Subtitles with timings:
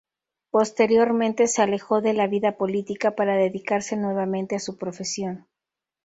[0.49, 5.45] Posteriormente se alejó de la vida política, para dedicarse nuevamente a su profesión.